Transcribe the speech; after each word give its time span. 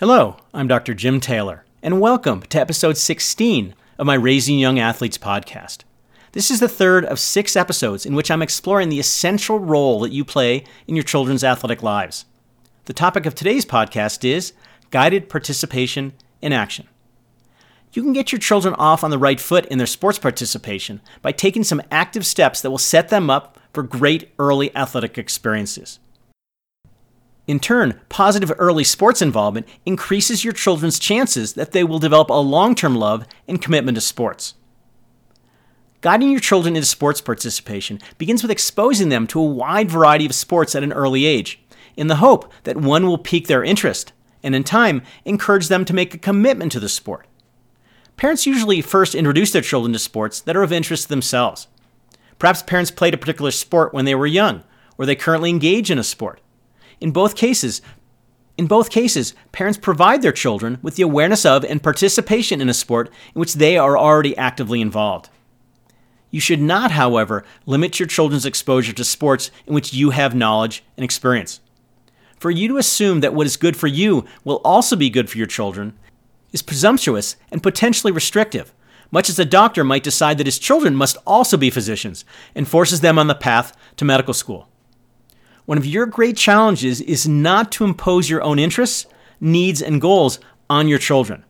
Hello, 0.00 0.38
I'm 0.54 0.66
Dr. 0.66 0.94
Jim 0.94 1.20
Taylor, 1.20 1.66
and 1.82 2.00
welcome 2.00 2.40
to 2.44 2.58
episode 2.58 2.96
16 2.96 3.74
of 3.98 4.06
my 4.06 4.14
Raising 4.14 4.58
Young 4.58 4.78
Athletes 4.78 5.18
podcast. 5.18 5.80
This 6.32 6.50
is 6.50 6.58
the 6.58 6.70
third 6.70 7.04
of 7.04 7.18
six 7.18 7.54
episodes 7.54 8.06
in 8.06 8.14
which 8.14 8.30
I'm 8.30 8.40
exploring 8.40 8.88
the 8.88 8.98
essential 8.98 9.58
role 9.58 10.00
that 10.00 10.10
you 10.10 10.24
play 10.24 10.64
in 10.86 10.96
your 10.96 11.02
children's 11.02 11.44
athletic 11.44 11.82
lives. 11.82 12.24
The 12.86 12.94
topic 12.94 13.26
of 13.26 13.34
today's 13.34 13.66
podcast 13.66 14.24
is 14.24 14.54
guided 14.90 15.28
participation 15.28 16.14
in 16.40 16.54
action. 16.54 16.88
You 17.92 18.02
can 18.02 18.14
get 18.14 18.32
your 18.32 18.38
children 18.38 18.72
off 18.76 19.04
on 19.04 19.10
the 19.10 19.18
right 19.18 19.38
foot 19.38 19.66
in 19.66 19.76
their 19.76 19.86
sports 19.86 20.18
participation 20.18 21.02
by 21.20 21.32
taking 21.32 21.62
some 21.62 21.82
active 21.90 22.24
steps 22.24 22.62
that 22.62 22.70
will 22.70 22.78
set 22.78 23.10
them 23.10 23.28
up 23.28 23.58
for 23.74 23.82
great 23.82 24.30
early 24.38 24.74
athletic 24.74 25.18
experiences. 25.18 25.98
In 27.50 27.58
turn, 27.58 27.98
positive 28.08 28.52
early 28.60 28.84
sports 28.84 29.20
involvement 29.20 29.66
increases 29.84 30.44
your 30.44 30.52
children's 30.52 31.00
chances 31.00 31.54
that 31.54 31.72
they 31.72 31.82
will 31.82 31.98
develop 31.98 32.30
a 32.30 32.34
long 32.34 32.76
term 32.76 32.94
love 32.94 33.26
and 33.48 33.60
commitment 33.60 33.96
to 33.96 34.00
sports. 34.00 34.54
Guiding 36.00 36.30
your 36.30 36.38
children 36.38 36.76
into 36.76 36.86
sports 36.86 37.20
participation 37.20 37.98
begins 38.18 38.42
with 38.42 38.52
exposing 38.52 39.08
them 39.08 39.26
to 39.26 39.40
a 39.40 39.44
wide 39.44 39.90
variety 39.90 40.24
of 40.26 40.32
sports 40.32 40.76
at 40.76 40.84
an 40.84 40.92
early 40.92 41.24
age, 41.24 41.60
in 41.96 42.06
the 42.06 42.22
hope 42.22 42.52
that 42.62 42.76
one 42.76 43.04
will 43.04 43.18
pique 43.18 43.48
their 43.48 43.64
interest, 43.64 44.12
and 44.44 44.54
in 44.54 44.62
time, 44.62 45.02
encourage 45.24 45.66
them 45.66 45.84
to 45.86 45.92
make 45.92 46.14
a 46.14 46.18
commitment 46.18 46.70
to 46.70 46.78
the 46.78 46.88
sport. 46.88 47.26
Parents 48.16 48.46
usually 48.46 48.80
first 48.80 49.16
introduce 49.16 49.50
their 49.50 49.60
children 49.60 49.92
to 49.92 49.98
sports 49.98 50.40
that 50.42 50.56
are 50.56 50.62
of 50.62 50.72
interest 50.72 51.02
to 51.02 51.08
themselves. 51.08 51.66
Perhaps 52.38 52.62
parents 52.62 52.92
played 52.92 53.14
a 53.14 53.18
particular 53.18 53.50
sport 53.50 53.92
when 53.92 54.04
they 54.04 54.14
were 54.14 54.28
young, 54.28 54.62
or 54.96 55.04
they 55.04 55.16
currently 55.16 55.50
engage 55.50 55.90
in 55.90 55.98
a 55.98 56.04
sport. 56.04 56.40
In 57.00 57.12
both 57.12 57.34
cases, 57.34 57.80
in 58.58 58.66
both 58.66 58.90
cases, 58.90 59.34
parents 59.52 59.78
provide 59.78 60.20
their 60.20 60.32
children 60.32 60.78
with 60.82 60.96
the 60.96 61.02
awareness 61.02 61.46
of 61.46 61.64
and 61.64 61.82
participation 61.82 62.60
in 62.60 62.68
a 62.68 62.74
sport 62.74 63.08
in 63.34 63.40
which 63.40 63.54
they 63.54 63.78
are 63.78 63.96
already 63.96 64.36
actively 64.36 64.80
involved. 64.80 65.30
You 66.30 66.40
should 66.40 66.60
not, 66.60 66.92
however, 66.92 67.44
limit 67.66 67.98
your 67.98 68.06
children's 68.06 68.46
exposure 68.46 68.92
to 68.92 69.04
sports 69.04 69.50
in 69.66 69.74
which 69.74 69.92
you 69.92 70.10
have 70.10 70.34
knowledge 70.34 70.84
and 70.96 71.04
experience. 71.04 71.60
For 72.38 72.50
you 72.50 72.68
to 72.68 72.78
assume 72.78 73.20
that 73.20 73.34
what 73.34 73.46
is 73.46 73.56
good 73.56 73.76
for 73.76 73.86
you 73.86 74.24
will 74.44 74.60
also 74.64 74.96
be 74.96 75.10
good 75.10 75.28
for 75.28 75.38
your 75.38 75.46
children 75.46 75.98
is 76.52 76.62
presumptuous 76.62 77.36
and 77.50 77.62
potentially 77.62 78.12
restrictive, 78.12 78.72
much 79.10 79.28
as 79.28 79.38
a 79.38 79.44
doctor 79.44 79.84
might 79.84 80.02
decide 80.02 80.38
that 80.38 80.46
his 80.46 80.58
children 80.58 80.94
must 80.94 81.16
also 81.26 81.56
be 81.56 81.70
physicians 81.70 82.24
and 82.54 82.68
forces 82.68 83.00
them 83.00 83.18
on 83.18 83.26
the 83.26 83.34
path 83.34 83.76
to 83.96 84.04
medical 84.04 84.34
school. 84.34 84.69
One 85.66 85.78
of 85.78 85.86
your 85.86 86.06
great 86.06 86.36
challenges 86.36 87.00
is 87.00 87.28
not 87.28 87.70
to 87.72 87.84
impose 87.84 88.28
your 88.28 88.42
own 88.42 88.58
interests, 88.58 89.06
needs, 89.40 89.80
and 89.80 90.00
goals 90.00 90.40
on 90.68 90.88
your 90.88 90.98
children, 90.98 91.44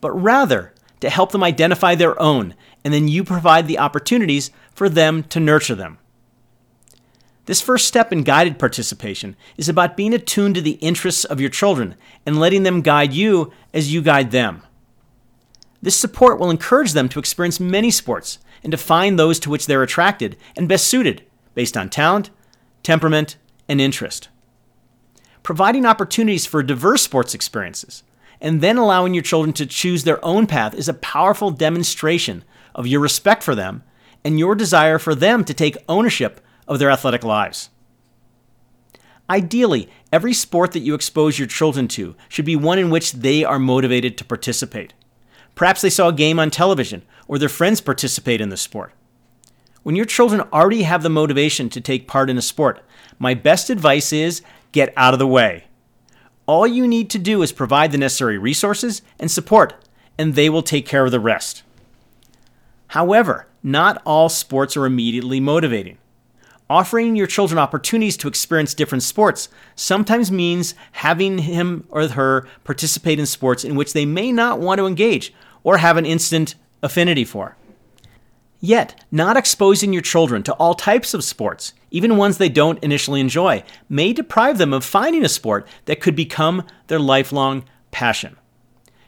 but 0.00 0.10
rather 0.12 0.74
to 1.00 1.10
help 1.10 1.32
them 1.32 1.42
identify 1.42 1.94
their 1.94 2.20
own, 2.20 2.54
and 2.84 2.92
then 2.92 3.08
you 3.08 3.24
provide 3.24 3.66
the 3.66 3.78
opportunities 3.78 4.50
for 4.72 4.88
them 4.88 5.22
to 5.24 5.40
nurture 5.40 5.74
them. 5.74 5.98
This 7.46 7.60
first 7.60 7.88
step 7.88 8.12
in 8.12 8.22
guided 8.22 8.58
participation 8.58 9.34
is 9.56 9.68
about 9.68 9.96
being 9.96 10.14
attuned 10.14 10.54
to 10.54 10.60
the 10.60 10.72
interests 10.72 11.24
of 11.24 11.40
your 11.40 11.50
children 11.50 11.96
and 12.24 12.38
letting 12.38 12.62
them 12.62 12.82
guide 12.82 13.12
you 13.12 13.52
as 13.74 13.92
you 13.92 14.02
guide 14.02 14.30
them. 14.30 14.62
This 15.82 15.96
support 15.96 16.38
will 16.38 16.50
encourage 16.50 16.92
them 16.92 17.08
to 17.08 17.18
experience 17.18 17.58
many 17.58 17.90
sports 17.90 18.38
and 18.62 18.70
to 18.70 18.76
find 18.76 19.18
those 19.18 19.40
to 19.40 19.50
which 19.50 19.66
they're 19.66 19.82
attracted 19.82 20.36
and 20.56 20.68
best 20.68 20.86
suited 20.86 21.24
based 21.54 21.76
on 21.76 21.88
talent, 21.88 22.30
temperament, 22.82 23.36
and 23.70 23.80
interest. 23.80 24.28
Providing 25.44 25.86
opportunities 25.86 26.44
for 26.44 26.60
diverse 26.60 27.02
sports 27.02 27.34
experiences 27.34 28.02
and 28.40 28.60
then 28.60 28.76
allowing 28.76 29.14
your 29.14 29.22
children 29.22 29.52
to 29.52 29.64
choose 29.64 30.02
their 30.02 30.22
own 30.24 30.48
path 30.48 30.74
is 30.74 30.88
a 30.88 30.94
powerful 30.94 31.52
demonstration 31.52 32.42
of 32.74 32.88
your 32.88 33.00
respect 33.00 33.44
for 33.44 33.54
them 33.54 33.84
and 34.24 34.40
your 34.40 34.56
desire 34.56 34.98
for 34.98 35.14
them 35.14 35.44
to 35.44 35.54
take 35.54 35.76
ownership 35.88 36.40
of 36.66 36.80
their 36.80 36.90
athletic 36.90 37.22
lives. 37.22 37.70
Ideally, 39.30 39.88
every 40.12 40.32
sport 40.32 40.72
that 40.72 40.80
you 40.80 40.94
expose 40.94 41.38
your 41.38 41.46
children 41.46 41.86
to 41.88 42.16
should 42.28 42.44
be 42.44 42.56
one 42.56 42.80
in 42.80 42.90
which 42.90 43.12
they 43.12 43.44
are 43.44 43.60
motivated 43.60 44.18
to 44.18 44.24
participate. 44.24 44.94
Perhaps 45.54 45.80
they 45.80 45.90
saw 45.90 46.08
a 46.08 46.12
game 46.12 46.40
on 46.40 46.50
television 46.50 47.02
or 47.28 47.38
their 47.38 47.48
friends 47.48 47.80
participate 47.80 48.40
in 48.40 48.48
the 48.48 48.56
sport. 48.56 48.92
When 49.82 49.96
your 49.96 50.04
children 50.04 50.42
already 50.52 50.82
have 50.82 51.02
the 51.02 51.08
motivation 51.08 51.70
to 51.70 51.80
take 51.80 52.08
part 52.08 52.28
in 52.28 52.36
a 52.36 52.42
sport, 52.42 52.84
my 53.20 53.34
best 53.34 53.70
advice 53.70 54.12
is 54.12 54.42
get 54.72 54.92
out 54.96 55.12
of 55.12 55.20
the 55.20 55.26
way. 55.26 55.64
All 56.46 56.66
you 56.66 56.88
need 56.88 57.10
to 57.10 57.18
do 57.18 57.42
is 57.42 57.52
provide 57.52 57.92
the 57.92 57.98
necessary 57.98 58.38
resources 58.38 59.02
and 59.20 59.30
support, 59.30 59.74
and 60.18 60.34
they 60.34 60.50
will 60.50 60.62
take 60.62 60.86
care 60.86 61.04
of 61.04 61.12
the 61.12 61.20
rest. 61.20 61.62
However, 62.88 63.46
not 63.62 64.02
all 64.04 64.28
sports 64.28 64.76
are 64.76 64.86
immediately 64.86 65.38
motivating. 65.38 65.98
Offering 66.70 67.14
your 67.14 67.26
children 67.26 67.58
opportunities 67.58 68.16
to 68.16 68.28
experience 68.28 68.74
different 68.74 69.02
sports 69.02 69.48
sometimes 69.74 70.32
means 70.32 70.74
having 70.92 71.38
him 71.38 71.84
or 71.90 72.08
her 72.08 72.48
participate 72.64 73.18
in 73.18 73.26
sports 73.26 73.64
in 73.64 73.74
which 73.74 73.92
they 73.92 74.06
may 74.06 74.32
not 74.32 74.60
want 74.60 74.78
to 74.78 74.86
engage 74.86 75.34
or 75.62 75.76
have 75.76 75.96
an 75.96 76.06
instant 76.06 76.54
affinity 76.82 77.24
for. 77.24 77.56
Yet, 78.60 79.02
not 79.10 79.38
exposing 79.38 79.92
your 79.92 80.02
children 80.02 80.42
to 80.42 80.52
all 80.54 80.74
types 80.74 81.14
of 81.14 81.24
sports, 81.24 81.72
even 81.90 82.18
ones 82.18 82.36
they 82.36 82.50
don't 82.50 82.82
initially 82.84 83.20
enjoy, 83.20 83.64
may 83.88 84.12
deprive 84.12 84.58
them 84.58 84.74
of 84.74 84.84
finding 84.84 85.24
a 85.24 85.30
sport 85.30 85.66
that 85.86 86.00
could 86.00 86.14
become 86.14 86.66
their 86.88 86.98
lifelong 86.98 87.64
passion. 87.90 88.36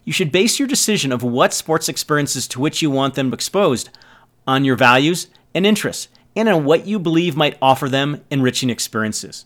You 0.05 0.13
should 0.13 0.33
base 0.33 0.59
your 0.59 0.67
decision 0.67 1.13
of 1.13 1.23
what 1.23 1.53
sports 1.53 1.89
experiences 1.89 2.49
to 2.49 2.61
which 2.61 2.81
you 2.81 2.91
want 2.91 3.15
them 3.15 3.33
exposed 3.33 3.91
on 4.47 4.65
your 4.65 4.75
values 4.75 5.29
and 5.55 5.67
interests, 5.67 6.09
and 6.35 6.49
on 6.49 6.65
what 6.65 6.87
you 6.87 6.99
believe 6.99 7.37
might 7.37 7.59
offer 7.61 7.89
them 7.89 8.23
enriching 8.31 8.71
experiences. 8.71 9.45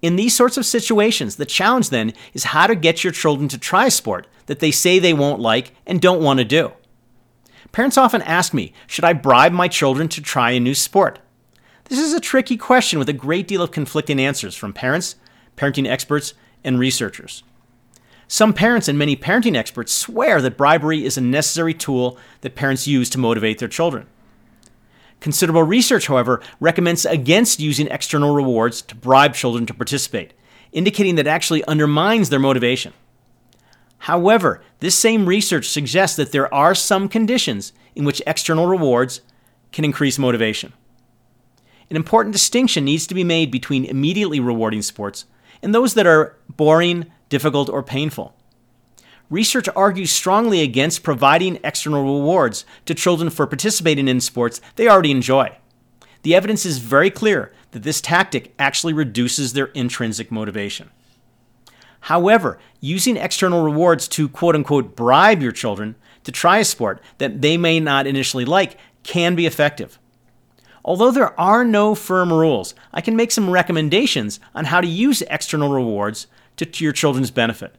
In 0.00 0.16
these 0.16 0.34
sorts 0.34 0.56
of 0.56 0.64
situations, 0.64 1.36
the 1.36 1.44
challenge 1.44 1.90
then 1.90 2.14
is 2.32 2.44
how 2.44 2.66
to 2.66 2.74
get 2.74 3.04
your 3.04 3.12
children 3.12 3.48
to 3.48 3.58
try 3.58 3.86
a 3.86 3.90
sport 3.90 4.26
that 4.46 4.60
they 4.60 4.70
say 4.70 4.98
they 4.98 5.12
won't 5.12 5.40
like 5.40 5.72
and 5.86 6.00
don't 6.00 6.22
want 6.22 6.38
to 6.38 6.44
do. 6.44 6.72
Parents 7.72 7.98
often 7.98 8.22
ask 8.22 8.54
me, 8.54 8.72
should 8.86 9.04
I 9.04 9.12
bribe 9.12 9.52
my 9.52 9.68
children 9.68 10.08
to 10.08 10.22
try 10.22 10.52
a 10.52 10.60
new 10.60 10.74
sport? 10.74 11.18
This 11.84 11.98
is 11.98 12.12
a 12.12 12.20
tricky 12.20 12.56
question 12.56 12.98
with 12.98 13.08
a 13.08 13.12
great 13.12 13.46
deal 13.46 13.62
of 13.62 13.70
conflicting 13.70 14.18
answers 14.18 14.56
from 14.56 14.72
parents, 14.72 15.16
parenting 15.56 15.86
experts, 15.88 16.34
and 16.64 16.78
researchers. 16.78 17.42
Some 18.28 18.52
parents 18.52 18.88
and 18.88 18.98
many 18.98 19.16
parenting 19.16 19.56
experts 19.56 19.92
swear 19.92 20.42
that 20.42 20.56
bribery 20.56 21.04
is 21.04 21.16
a 21.16 21.20
necessary 21.20 21.74
tool 21.74 22.18
that 22.40 22.56
parents 22.56 22.88
use 22.88 23.08
to 23.10 23.18
motivate 23.18 23.58
their 23.58 23.68
children. 23.68 24.06
Considerable 25.20 25.62
research, 25.62 26.08
however, 26.08 26.42
recommends 26.58 27.06
against 27.06 27.60
using 27.60 27.86
external 27.86 28.34
rewards 28.34 28.82
to 28.82 28.94
bribe 28.96 29.34
children 29.34 29.64
to 29.66 29.74
participate, 29.74 30.32
indicating 30.72 31.14
that 31.14 31.26
it 31.26 31.30
actually 31.30 31.64
undermines 31.64 32.28
their 32.28 32.40
motivation. 32.40 32.92
However, 33.98 34.62
this 34.80 34.94
same 34.94 35.26
research 35.26 35.68
suggests 35.68 36.16
that 36.16 36.32
there 36.32 36.52
are 36.52 36.74
some 36.74 37.08
conditions 37.08 37.72
in 37.94 38.04
which 38.04 38.22
external 38.26 38.66
rewards 38.66 39.20
can 39.72 39.84
increase 39.84 40.18
motivation. 40.18 40.72
An 41.90 41.96
important 41.96 42.32
distinction 42.32 42.84
needs 42.84 43.06
to 43.06 43.14
be 43.14 43.24
made 43.24 43.50
between 43.50 43.84
immediately 43.84 44.40
rewarding 44.40 44.82
sports 44.82 45.24
and 45.62 45.74
those 45.74 45.94
that 45.94 46.06
are 46.06 46.36
boring, 46.48 47.06
difficult, 47.28 47.68
or 47.68 47.82
painful. 47.82 48.34
Research 49.30 49.68
argues 49.74 50.12
strongly 50.12 50.62
against 50.62 51.02
providing 51.02 51.58
external 51.64 52.02
rewards 52.02 52.64
to 52.84 52.94
children 52.94 53.30
for 53.30 53.46
participating 53.46 54.06
in 54.06 54.20
sports 54.20 54.60
they 54.76 54.88
already 54.88 55.10
enjoy. 55.10 55.56
The 56.22 56.34
evidence 56.34 56.64
is 56.64 56.78
very 56.78 57.10
clear 57.10 57.52
that 57.72 57.82
this 57.82 58.00
tactic 58.00 58.54
actually 58.58 58.92
reduces 58.92 59.52
their 59.52 59.66
intrinsic 59.66 60.30
motivation. 60.30 60.90
However, 62.00 62.58
using 62.80 63.16
external 63.16 63.62
rewards 63.62 64.08
to 64.08 64.28
quote 64.28 64.54
unquote 64.54 64.96
bribe 64.96 65.42
your 65.42 65.52
children 65.52 65.96
to 66.24 66.32
try 66.32 66.58
a 66.58 66.64
sport 66.64 67.00
that 67.18 67.42
they 67.42 67.56
may 67.56 67.80
not 67.80 68.06
initially 68.06 68.44
like 68.44 68.76
can 69.02 69.34
be 69.34 69.46
effective. 69.46 69.98
Although 70.84 71.10
there 71.10 71.38
are 71.38 71.64
no 71.64 71.96
firm 71.96 72.32
rules, 72.32 72.74
I 72.92 73.00
can 73.00 73.16
make 73.16 73.32
some 73.32 73.50
recommendations 73.50 74.38
on 74.54 74.66
how 74.66 74.80
to 74.80 74.86
use 74.86 75.22
external 75.22 75.72
rewards 75.72 76.28
to, 76.56 76.84
your 76.84 76.92
children's 76.92 77.32
benefit. 77.32 77.74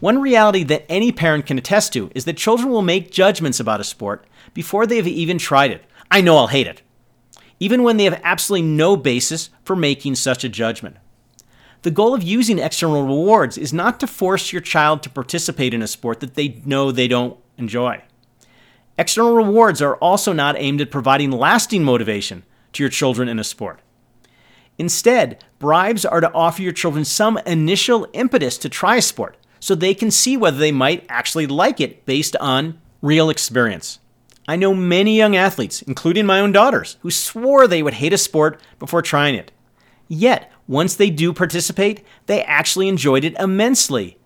One 0.00 0.20
reality 0.20 0.62
that 0.64 0.86
any 0.88 1.12
parent 1.12 1.44
can 1.44 1.58
attest 1.58 1.92
to 1.92 2.10
is 2.14 2.24
that 2.24 2.36
children 2.36 2.70
will 2.70 2.82
make 2.82 3.10
judgments 3.10 3.60
about 3.60 3.80
a 3.80 3.84
sport 3.84 4.24
before 4.54 4.86
they 4.86 4.96
have 4.96 5.06
even 5.06 5.38
tried 5.38 5.70
it. 5.70 5.84
I 6.10 6.20
know 6.20 6.36
I'll 6.38 6.46
hate 6.46 6.66
it, 6.66 6.82
even 7.60 7.82
when 7.82 7.98
they 7.98 8.04
have 8.04 8.20
absolutely 8.24 8.66
no 8.68 8.96
basis 8.96 9.50
for 9.64 9.76
making 9.76 10.14
such 10.14 10.44
a 10.44 10.48
judgment. 10.48 10.96
The 11.82 11.90
goal 11.90 12.14
of 12.14 12.22
using 12.22 12.58
external 12.58 13.02
rewards 13.02 13.56
is 13.56 13.72
not 13.72 14.00
to 14.00 14.06
force 14.06 14.52
your 14.52 14.60
child 14.60 15.02
to 15.02 15.10
participate 15.10 15.72
in 15.72 15.82
a 15.82 15.86
sport 15.86 16.20
that 16.20 16.34
they 16.34 16.60
know 16.64 16.90
they 16.90 17.08
don't 17.08 17.38
enjoy. 17.56 18.02
External 18.98 19.36
rewards 19.36 19.80
are 19.80 19.96
also 19.96 20.32
not 20.32 20.56
aimed 20.58 20.80
at 20.80 20.90
providing 20.90 21.30
lasting 21.30 21.84
motivation 21.84 22.42
to 22.72 22.82
your 22.82 22.90
children 22.90 23.28
in 23.28 23.38
a 23.38 23.44
sport. 23.44 23.80
Instead, 24.76 25.44
bribes 25.58 26.04
are 26.04 26.20
to 26.20 26.32
offer 26.32 26.62
your 26.62 26.72
children 26.72 27.04
some 27.04 27.38
initial 27.46 28.08
impetus 28.12 28.58
to 28.58 28.68
try 28.68 28.96
a 28.96 29.02
sport, 29.02 29.36
so 29.60 29.74
they 29.74 29.94
can 29.94 30.10
see 30.10 30.36
whether 30.36 30.58
they 30.58 30.72
might 30.72 31.06
actually 31.08 31.46
like 31.46 31.80
it 31.80 32.04
based 32.06 32.34
on 32.36 32.80
real 33.02 33.30
experience. 33.30 34.00
I 34.48 34.56
know 34.56 34.74
many 34.74 35.16
young 35.16 35.36
athletes, 35.36 35.82
including 35.82 36.26
my 36.26 36.40
own 36.40 36.52
daughters, 36.52 36.96
who 37.02 37.10
swore 37.10 37.66
they 37.66 37.82
would 37.82 37.94
hate 37.94 38.12
a 38.12 38.18
sport 38.18 38.60
before 38.78 39.02
trying 39.02 39.34
it. 39.34 39.52
Yet, 40.08 40.50
once 40.68 40.94
they 40.94 41.10
do 41.10 41.32
participate, 41.32 42.04
they 42.26 42.42
actually 42.44 42.88
enjoyed 42.88 43.24
it 43.24 43.34
immensely 43.40 44.18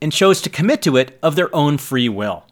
and 0.00 0.12
chose 0.12 0.40
to 0.40 0.48
commit 0.48 0.80
to 0.80 0.96
it 0.96 1.18
of 1.22 1.36
their 1.36 1.54
own 1.54 1.76
free 1.76 2.08
will. 2.08 2.44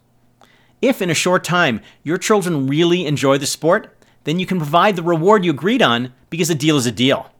If 0.81 1.01
in 1.01 1.09
a 1.09 1.15
short 1.15 1.43
time 1.43 1.81
your 2.03 2.17
children 2.17 2.67
really 2.67 3.05
enjoy 3.05 3.37
the 3.37 3.47
sport, 3.47 3.95
then 4.25 4.39
you 4.39 4.45
can 4.45 4.57
provide 4.57 4.95
the 4.95 5.03
reward 5.03 5.43
you 5.43 5.51
agreed 5.51 5.81
on 5.81 6.13
because 6.29 6.49
a 6.49 6.55
deal 6.55 6.77
is 6.77 6.85
a 6.85 6.91
deal. 6.91 7.31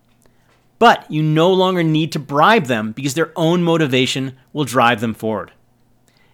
But 0.80 1.10
you 1.12 1.22
no 1.22 1.52
longer 1.52 1.84
need 1.84 2.14
to 2.14 2.20
bribe 2.20 2.66
them 2.66 2.94
because 2.94 3.14
their 3.14 3.34
own 3.36 3.62
motivation 3.62 4.38
will 4.54 4.64
drive 4.64 5.02
them 5.02 5.14
forward. 5.14 5.52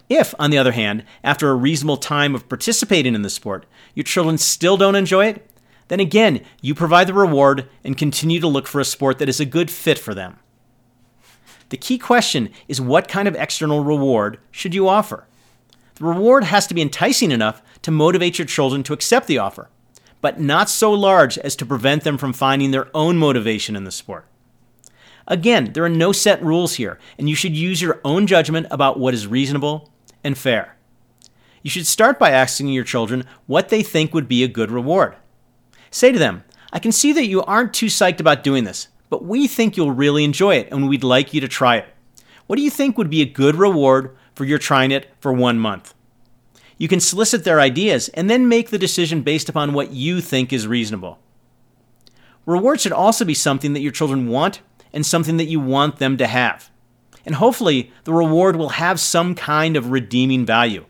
If, 0.08 0.36
on 0.38 0.52
the 0.52 0.60
other 0.60 0.72
hand, 0.72 1.04
after 1.24 1.50
a 1.50 1.56
reasonable 1.56 1.98
time 1.98 2.36
of 2.36 2.48
participating 2.48 3.16
in 3.16 3.24
the 3.24 3.30
sport, 3.30 3.66
your 3.96 4.04
children 4.04 4.38
still 4.38 4.78
don't 4.78 4.94
enjoy 4.94 5.26
it, 5.26 5.50
then 5.88 6.00
again, 6.00 6.42
you 6.62 6.74
provide 6.74 7.08
the 7.08 7.14
reward 7.14 7.70
and 7.84 7.98
continue 7.98 8.40
to 8.40 8.48
look 8.48 8.68
for 8.68 8.80
a 8.80 8.86
sport 8.86 9.20
that 9.20 9.30
is 9.30 9.40
a 9.40 9.46
good 9.46 9.70
fit 9.70 10.00
for 10.00 10.14
them. 10.14 10.40
The 11.70 11.78
key 11.78 11.98
question 11.98 12.50
is 12.68 12.82
what 12.82 13.08
kind 13.08 13.28
of 13.28 13.36
external 13.36 13.84
reward 13.84 14.40
should 14.52 14.74
you 14.74 14.88
offer? 14.88 15.28
The 15.96 16.06
reward 16.06 16.44
has 16.44 16.68
to 16.68 16.74
be 16.74 16.82
enticing 16.82 17.32
enough 17.32 17.62
to 17.84 17.92
motivate 17.92 18.38
your 18.38 18.46
children 18.46 18.84
to 18.84 18.94
accept 18.94 19.28
the 19.28 19.38
offer, 19.38 19.70
but 20.22 20.40
not 20.40 20.70
so 20.70 20.92
large 20.92 21.38
as 21.38 21.56
to 21.58 21.66
prevent 21.66 22.04
them 22.04 22.18
from 22.18 22.34
finding 22.34 22.72
their 22.72 22.90
own 22.96 23.18
motivation 23.18 23.76
in 23.76 23.84
the 23.84 23.92
sport. 23.92 24.28
Again, 25.28 25.74
there 25.74 25.84
are 25.84 25.90
no 25.90 26.12
set 26.12 26.44
rules 26.44 26.76
here, 26.76 27.00
and 27.18 27.28
you 27.28 27.36
should 27.36 27.56
use 27.56 27.82
your 27.82 28.00
own 28.04 28.28
judgment 28.28 28.68
about 28.70 29.00
what 29.00 29.14
is 29.14 29.26
reasonable 29.26 29.92
and 30.24 30.38
fair. 30.38 30.76
You 31.64 31.72
should 31.72 31.88
start 31.88 32.20
by 32.20 32.30
asking 32.30 32.68
your 32.68 32.84
children 32.84 33.26
what 33.48 33.70
they 33.70 33.82
think 33.82 34.14
would 34.14 34.28
be 34.28 34.44
a 34.44 34.48
good 34.48 34.70
reward. 34.70 35.16
Say 35.96 36.12
to 36.12 36.20
them, 36.20 36.44
I 36.74 36.80
can 36.80 36.92
see 36.92 37.14
that 37.14 37.28
you 37.28 37.42
aren't 37.44 37.74
too 37.74 37.86
psyched 37.86 38.20
about 38.20 38.44
doing 38.44 38.66
this, 38.66 38.90
but 39.10 39.24
we 39.24 39.48
think 39.48 39.78
you'll 39.78 39.94
really 39.94 40.26
enjoy 40.26 40.56
it 40.56 40.68
and 40.70 40.90
we'd 40.90 41.06
like 41.06 41.34
you 41.34 41.40
to 41.40 41.48
try 41.48 41.78
it. 41.78 41.88
What 42.48 42.58
do 42.58 42.64
you 42.64 42.70
think 42.70 42.98
would 42.98 43.10
be 43.10 43.22
a 43.22 43.26
good 43.26 43.56
reward 43.56 44.14
for 44.34 44.44
your 44.44 44.60
trying 44.60 44.92
it 44.92 45.10
for 45.22 45.32
one 45.32 45.58
month? 45.58 45.94
You 46.78 46.90
can 46.90 47.00
solicit 47.00 47.46
their 47.46 47.62
ideas 47.62 48.10
and 48.10 48.30
then 48.30 48.50
make 48.50 48.72
the 48.72 48.78
decision 48.78 49.22
based 49.22 49.48
upon 49.48 49.72
what 49.72 49.92
you 49.92 50.20
think 50.20 50.52
is 50.52 50.68
reasonable. 50.68 51.18
Reward 52.46 52.82
should 52.82 52.92
also 52.92 53.24
be 53.24 53.34
something 53.34 53.72
that 53.72 53.80
your 53.80 53.94
children 53.94 54.28
want 54.28 54.60
and 54.92 55.06
something 55.06 55.38
that 55.38 55.46
you 55.46 55.62
want 55.62 56.00
them 56.00 56.18
to 56.18 56.28
have. 56.28 56.70
And 57.26 57.36
hopefully, 57.36 57.94
the 58.04 58.12
reward 58.12 58.58
will 58.58 58.68
have 58.84 59.00
some 59.00 59.34
kind 59.34 59.78
of 59.78 59.92
redeeming 59.92 60.46
value, 60.46 60.88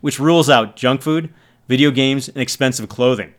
which 0.00 0.18
rules 0.18 0.48
out 0.48 0.76
junk 0.76 1.02
food, 1.02 1.28
video 1.68 1.90
games, 1.90 2.26
and 2.26 2.38
expensive 2.38 2.88
clothing. 2.88 3.34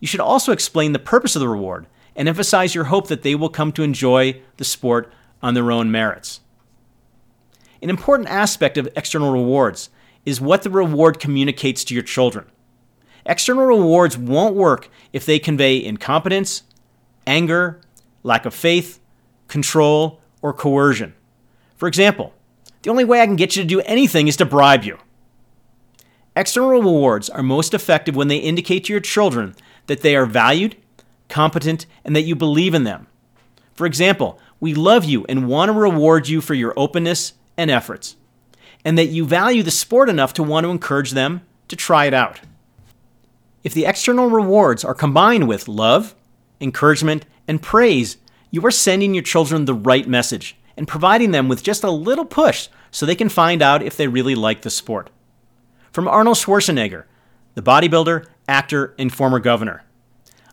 You 0.00 0.06
should 0.06 0.20
also 0.20 0.52
explain 0.52 0.92
the 0.92 0.98
purpose 0.98 1.36
of 1.36 1.40
the 1.40 1.48
reward 1.48 1.86
and 2.14 2.28
emphasize 2.28 2.74
your 2.74 2.84
hope 2.84 3.08
that 3.08 3.22
they 3.22 3.34
will 3.34 3.48
come 3.48 3.72
to 3.72 3.82
enjoy 3.82 4.40
the 4.56 4.64
sport 4.64 5.12
on 5.42 5.54
their 5.54 5.70
own 5.70 5.90
merits. 5.90 6.40
An 7.82 7.90
important 7.90 8.28
aspect 8.28 8.78
of 8.78 8.88
external 8.96 9.32
rewards 9.32 9.90
is 10.24 10.40
what 10.40 10.62
the 10.62 10.70
reward 10.70 11.20
communicates 11.20 11.84
to 11.84 11.94
your 11.94 12.02
children. 12.02 12.46
External 13.24 13.64
rewards 13.64 14.16
won't 14.16 14.54
work 14.54 14.88
if 15.12 15.26
they 15.26 15.38
convey 15.38 15.82
incompetence, 15.84 16.62
anger, 17.26 17.80
lack 18.22 18.46
of 18.46 18.54
faith, 18.54 19.00
control, 19.48 20.20
or 20.42 20.52
coercion. 20.52 21.14
For 21.76 21.88
example, 21.88 22.32
the 22.82 22.90
only 22.90 23.04
way 23.04 23.20
I 23.20 23.26
can 23.26 23.36
get 23.36 23.56
you 23.56 23.62
to 23.62 23.68
do 23.68 23.80
anything 23.80 24.28
is 24.28 24.36
to 24.36 24.46
bribe 24.46 24.84
you. 24.84 24.98
External 26.34 26.70
rewards 26.70 27.28
are 27.30 27.42
most 27.42 27.74
effective 27.74 28.14
when 28.14 28.28
they 28.28 28.36
indicate 28.36 28.84
to 28.84 28.92
your 28.92 29.00
children 29.00 29.56
that 29.86 30.02
they 30.02 30.16
are 30.16 30.26
valued, 30.26 30.76
competent, 31.28 31.86
and 32.04 32.14
that 32.14 32.22
you 32.22 32.34
believe 32.34 32.74
in 32.74 32.84
them. 32.84 33.06
For 33.74 33.86
example, 33.86 34.38
we 34.60 34.74
love 34.74 35.04
you 35.04 35.24
and 35.28 35.48
want 35.48 35.68
to 35.68 35.72
reward 35.72 36.28
you 36.28 36.40
for 36.40 36.54
your 36.54 36.72
openness 36.76 37.34
and 37.56 37.70
efforts, 37.70 38.16
and 38.84 38.96
that 38.96 39.06
you 39.06 39.26
value 39.26 39.62
the 39.62 39.70
sport 39.70 40.08
enough 40.08 40.32
to 40.34 40.42
want 40.42 40.64
to 40.64 40.70
encourage 40.70 41.12
them 41.12 41.42
to 41.68 41.76
try 41.76 42.06
it 42.06 42.14
out. 42.14 42.40
If 43.62 43.74
the 43.74 43.84
external 43.84 44.30
rewards 44.30 44.84
are 44.84 44.94
combined 44.94 45.48
with 45.48 45.68
love, 45.68 46.14
encouragement, 46.60 47.26
and 47.48 47.60
praise, 47.60 48.16
you 48.50 48.64
are 48.64 48.70
sending 48.70 49.12
your 49.12 49.24
children 49.24 49.64
the 49.64 49.74
right 49.74 50.08
message 50.08 50.56
and 50.76 50.86
providing 50.86 51.32
them 51.32 51.48
with 51.48 51.62
just 51.62 51.82
a 51.82 51.90
little 51.90 52.24
push 52.24 52.68
so 52.90 53.04
they 53.04 53.14
can 53.14 53.28
find 53.28 53.62
out 53.62 53.82
if 53.82 53.96
they 53.96 54.08
really 54.08 54.34
like 54.34 54.62
the 54.62 54.70
sport. 54.70 55.10
From 55.90 56.08
Arnold 56.08 56.36
Schwarzenegger, 56.36 57.04
the 57.54 57.62
bodybuilder, 57.62 58.26
actor, 58.48 58.94
and 58.98 59.12
former 59.12 59.38
governor. 59.38 59.84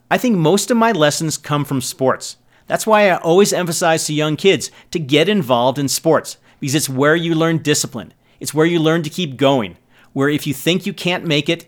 I 0.09 0.17
think 0.17 0.37
most 0.37 0.69
of 0.71 0.77
my 0.77 0.91
lessons 0.91 1.37
come 1.37 1.65
from 1.65 1.81
sports. 1.81 2.37
That's 2.67 2.87
why 2.87 3.09
I 3.09 3.17
always 3.17 3.53
emphasize 3.53 4.05
to 4.05 4.13
young 4.13 4.35
kids 4.35 4.71
to 4.91 4.99
get 4.99 5.29
involved 5.29 5.79
in 5.79 5.87
sports 5.87 6.37
because 6.59 6.75
it's 6.75 6.89
where 6.89 7.15
you 7.15 7.35
learn 7.35 7.57
discipline. 7.57 8.13
It's 8.39 8.53
where 8.53 8.65
you 8.65 8.79
learn 8.79 9.03
to 9.03 9.09
keep 9.09 9.37
going, 9.37 9.77
where 10.13 10.29
if 10.29 10.47
you 10.47 10.53
think 10.53 10.85
you 10.85 10.93
can't 10.93 11.25
make 11.25 11.49
it, 11.49 11.67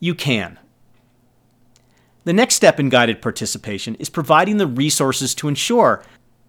you 0.00 0.14
can. 0.14 0.58
The 2.24 2.32
next 2.32 2.54
step 2.54 2.78
in 2.78 2.88
guided 2.88 3.22
participation 3.22 3.94
is 3.96 4.10
providing 4.10 4.58
the 4.58 4.66
resources 4.66 5.34
to 5.36 5.48
ensure 5.48 6.04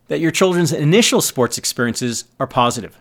that 0.08 0.20
your 0.20 0.32
children's 0.32 0.74
initial 0.74 1.22
sports 1.22 1.58
experiences 1.58 2.26
are 2.40 2.48
positive. 2.48 3.00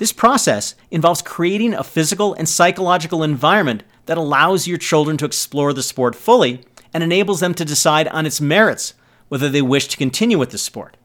This 0.00 0.14
process 0.14 0.76
involves 0.90 1.20
creating 1.20 1.74
a 1.74 1.84
physical 1.84 2.32
and 2.32 2.48
psychological 2.48 3.22
environment 3.22 3.82
that 4.06 4.16
allows 4.16 4.66
your 4.66 4.78
children 4.78 5.18
to 5.18 5.26
explore 5.26 5.74
the 5.74 5.82
sport 5.82 6.16
fully 6.16 6.64
and 6.94 7.04
enables 7.04 7.40
them 7.40 7.52
to 7.52 7.66
decide 7.66 8.08
on 8.08 8.24
its 8.24 8.40
merits 8.40 8.94
whether 9.28 9.50
they 9.50 9.60
wish 9.60 9.88
to 9.88 9.98
continue 9.98 10.38
with 10.38 10.52
the 10.52 10.56
sport. 10.56 10.96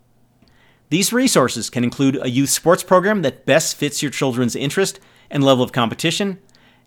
These 0.91 1.11
resources 1.11 1.69
can 1.69 1.83
include 1.83 2.17
a 2.21 2.29
youth 2.29 2.51
sports 2.51 2.83
program 2.83 3.21
that 3.23 3.45
best 3.45 3.75
fits 3.75 4.01
your 4.01 4.11
children's 4.11 4.55
interest 4.55 5.01
and 5.29 5.43
level 5.43 5.65
of 5.65 5.73
competition, 5.73 6.39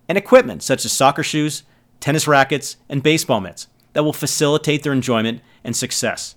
and 0.09 0.17
equipment 0.17 0.63
such 0.63 0.87
as 0.87 0.93
soccer 0.93 1.23
shoes, 1.23 1.63
tennis 2.01 2.27
rackets, 2.27 2.79
and 2.89 3.03
baseball 3.03 3.43
mitts 3.43 3.69
that 3.93 4.03
will 4.03 4.15
facilitate 4.15 4.83
their 4.83 4.95
enjoyment 4.95 5.43
and 5.63 5.77
success. 5.77 6.37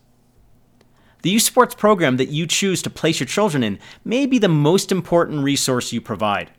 The 1.22 1.30
youth 1.30 1.44
sports 1.44 1.76
program 1.76 2.18
that 2.18 2.30
you 2.30 2.48
choose 2.48 2.82
to 2.82 2.90
place 2.90 3.20
your 3.20 3.28
children 3.28 3.64
in 3.64 3.80
may 4.04 4.26
be 4.26 4.40
the 4.40 4.48
most 4.48 4.92
important 4.92 5.44
resource 5.44 5.94
you 5.94 6.02
provide. 6.02 6.50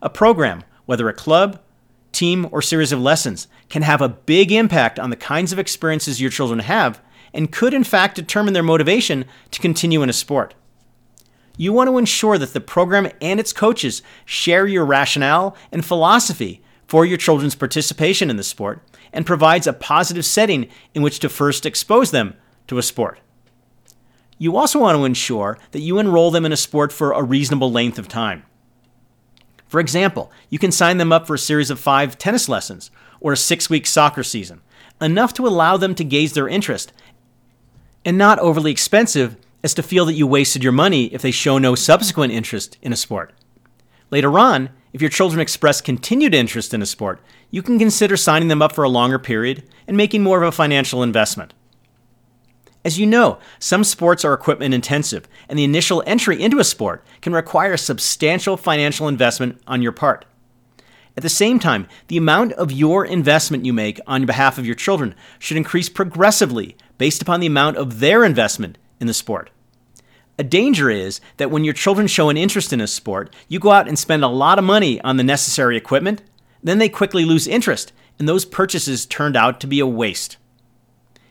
A 0.00 0.08
program, 0.08 0.62
whether 0.84 1.08
a 1.08 1.14
club, 1.14 1.60
team, 2.12 2.48
or 2.52 2.62
series 2.62 2.92
of 2.92 3.00
lessons, 3.00 3.48
can 3.68 3.82
have 3.82 4.00
a 4.00 4.08
big 4.08 4.52
impact 4.52 4.98
on 4.98 5.10
the 5.10 5.16
kinds 5.16 5.52
of 5.52 5.58
experiences 5.58 6.20
your 6.20 6.30
children 6.30 6.60
have 6.60 7.00
and 7.34 7.50
could, 7.50 7.74
in 7.74 7.84
fact, 7.84 8.14
determine 8.14 8.54
their 8.54 8.62
motivation 8.62 9.24
to 9.50 9.60
continue 9.60 10.02
in 10.02 10.08
a 10.08 10.12
sport. 10.12 10.54
You 11.56 11.72
want 11.72 11.88
to 11.88 11.98
ensure 11.98 12.38
that 12.38 12.52
the 12.52 12.60
program 12.60 13.10
and 13.20 13.40
its 13.40 13.52
coaches 13.52 14.02
share 14.24 14.66
your 14.66 14.84
rationale 14.84 15.56
and 15.72 15.84
philosophy 15.84 16.62
for 16.86 17.04
your 17.04 17.18
children's 17.18 17.54
participation 17.54 18.30
in 18.30 18.36
the 18.36 18.42
sport 18.44 18.80
and 19.12 19.26
provides 19.26 19.66
a 19.66 19.72
positive 19.72 20.24
setting 20.24 20.68
in 20.94 21.02
which 21.02 21.18
to 21.20 21.28
first 21.28 21.66
expose 21.66 22.12
them 22.12 22.34
to 22.68 22.78
a 22.78 22.82
sport. 22.82 23.18
You 24.38 24.56
also 24.56 24.78
want 24.78 24.96
to 24.96 25.04
ensure 25.04 25.58
that 25.70 25.80
you 25.80 25.98
enroll 25.98 26.30
them 26.30 26.44
in 26.44 26.52
a 26.52 26.56
sport 26.56 26.92
for 26.92 27.12
a 27.12 27.22
reasonable 27.22 27.72
length 27.72 27.98
of 27.98 28.08
time. 28.08 28.44
For 29.66 29.80
example, 29.80 30.30
you 30.50 30.58
can 30.58 30.70
sign 30.70 30.98
them 30.98 31.12
up 31.12 31.26
for 31.26 31.34
a 31.34 31.38
series 31.38 31.70
of 31.70 31.80
five 31.80 32.18
tennis 32.18 32.48
lessons 32.48 32.90
or 33.20 33.32
a 33.32 33.36
six 33.36 33.68
week 33.70 33.86
soccer 33.86 34.22
season, 34.22 34.60
enough 35.00 35.32
to 35.34 35.46
allow 35.46 35.76
them 35.76 35.94
to 35.94 36.04
gauge 36.04 36.34
their 36.34 36.48
interest, 36.48 36.92
and 38.04 38.16
not 38.16 38.38
overly 38.38 38.70
expensive 38.70 39.36
as 39.64 39.74
to 39.74 39.82
feel 39.82 40.04
that 40.04 40.14
you 40.14 40.26
wasted 40.26 40.62
your 40.62 40.72
money 40.72 41.06
if 41.06 41.22
they 41.22 41.30
show 41.30 41.58
no 41.58 41.74
subsequent 41.74 42.32
interest 42.32 42.78
in 42.82 42.92
a 42.92 42.96
sport. 42.96 43.32
Later 44.10 44.38
on, 44.38 44.70
if 44.92 45.00
your 45.00 45.10
children 45.10 45.40
express 45.40 45.80
continued 45.80 46.34
interest 46.34 46.72
in 46.72 46.80
a 46.80 46.86
sport, 46.86 47.20
you 47.50 47.62
can 47.62 47.78
consider 47.78 48.16
signing 48.16 48.48
them 48.48 48.62
up 48.62 48.72
for 48.72 48.84
a 48.84 48.88
longer 48.88 49.18
period 49.18 49.64
and 49.88 49.96
making 49.96 50.22
more 50.22 50.42
of 50.42 50.48
a 50.48 50.52
financial 50.52 51.02
investment. 51.02 51.52
As 52.86 53.00
you 53.00 53.04
know, 53.04 53.38
some 53.58 53.82
sports 53.82 54.24
are 54.24 54.32
equipment 54.32 54.72
intensive, 54.72 55.26
and 55.48 55.58
the 55.58 55.64
initial 55.64 56.04
entry 56.06 56.40
into 56.40 56.60
a 56.60 56.64
sport 56.64 57.04
can 57.20 57.32
require 57.32 57.76
substantial 57.76 58.56
financial 58.56 59.08
investment 59.08 59.60
on 59.66 59.82
your 59.82 59.90
part. 59.90 60.24
At 61.16 61.24
the 61.24 61.28
same 61.28 61.58
time, 61.58 61.88
the 62.06 62.16
amount 62.16 62.52
of 62.52 62.70
your 62.70 63.04
investment 63.04 63.66
you 63.66 63.72
make 63.72 63.98
on 64.06 64.24
behalf 64.24 64.56
of 64.56 64.66
your 64.66 64.76
children 64.76 65.16
should 65.40 65.56
increase 65.56 65.88
progressively 65.88 66.76
based 66.96 67.20
upon 67.20 67.40
the 67.40 67.48
amount 67.48 67.76
of 67.76 67.98
their 67.98 68.24
investment 68.24 68.78
in 69.00 69.08
the 69.08 69.12
sport. 69.12 69.50
A 70.38 70.44
danger 70.44 70.88
is 70.88 71.20
that 71.38 71.50
when 71.50 71.64
your 71.64 71.74
children 71.74 72.06
show 72.06 72.28
an 72.28 72.36
interest 72.36 72.72
in 72.72 72.80
a 72.80 72.86
sport, 72.86 73.34
you 73.48 73.58
go 73.58 73.72
out 73.72 73.88
and 73.88 73.98
spend 73.98 74.22
a 74.22 74.28
lot 74.28 74.60
of 74.60 74.64
money 74.64 75.00
on 75.00 75.16
the 75.16 75.24
necessary 75.24 75.76
equipment, 75.76 76.22
then 76.62 76.78
they 76.78 76.88
quickly 76.88 77.24
lose 77.24 77.48
interest, 77.48 77.92
and 78.20 78.28
those 78.28 78.44
purchases 78.44 79.06
turned 79.06 79.34
out 79.34 79.58
to 79.58 79.66
be 79.66 79.80
a 79.80 79.86
waste. 79.88 80.36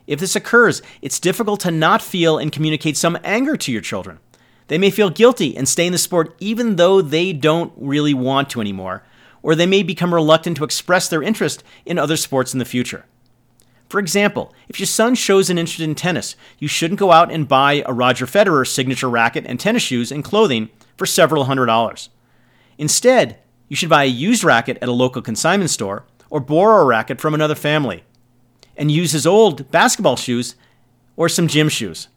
If 0.07 0.19
this 0.19 0.35
occurs, 0.35 0.81
it's 1.01 1.19
difficult 1.19 1.59
to 1.61 1.71
not 1.71 2.01
feel 2.01 2.37
and 2.37 2.51
communicate 2.51 2.97
some 2.97 3.17
anger 3.23 3.57
to 3.57 3.71
your 3.71 3.81
children. 3.81 4.19
They 4.67 4.77
may 4.77 4.89
feel 4.89 5.09
guilty 5.09 5.55
and 5.55 5.67
stay 5.67 5.85
in 5.85 5.91
the 5.91 5.97
sport 5.97 6.35
even 6.39 6.75
though 6.75 7.01
they 7.01 7.33
don't 7.33 7.73
really 7.75 8.13
want 8.13 8.49
to 8.51 8.61
anymore, 8.61 9.03
or 9.43 9.55
they 9.55 9.65
may 9.65 9.83
become 9.83 10.13
reluctant 10.13 10.57
to 10.57 10.63
express 10.63 11.07
their 11.07 11.21
interest 11.21 11.63
in 11.85 11.99
other 11.99 12.17
sports 12.17 12.53
in 12.53 12.59
the 12.59 12.65
future. 12.65 13.05
For 13.89 13.99
example, 13.99 14.53
if 14.67 14.79
your 14.79 14.87
son 14.87 15.13
shows 15.13 15.49
an 15.49 15.59
interest 15.59 15.79
in 15.79 15.93
tennis, 15.93 16.35
you 16.57 16.67
shouldn't 16.67 16.99
go 16.99 17.11
out 17.11 17.31
and 17.31 17.47
buy 17.47 17.83
a 17.85 17.93
Roger 17.93 18.25
Federer 18.25 18.67
signature 18.67 19.09
racket 19.09 19.45
and 19.47 19.59
tennis 19.59 19.83
shoes 19.83 20.11
and 20.11 20.23
clothing 20.23 20.69
for 20.97 21.05
several 21.05 21.45
hundred 21.45 21.67
dollars. 21.67 22.09
Instead, 22.79 23.39
you 23.69 23.75
should 23.75 23.89
buy 23.89 24.03
a 24.03 24.07
used 24.07 24.43
racket 24.43 24.77
at 24.81 24.89
a 24.89 24.93
local 24.93 25.21
consignment 25.21 25.69
store 25.69 26.05
or 26.29 26.39
borrow 26.39 26.81
a 26.81 26.85
racket 26.85 27.21
from 27.21 27.35
another 27.35 27.55
family 27.55 28.03
and 28.77 28.91
use 28.91 29.11
his 29.11 29.25
old 29.27 29.69
basketball 29.71 30.15
shoes 30.15 30.55
or 31.15 31.29
some 31.29 31.47
gym 31.47 31.69
shoes. 31.69 32.07